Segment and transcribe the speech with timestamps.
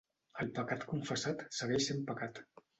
[0.45, 2.45] El pecat confessat segueix sent pecat.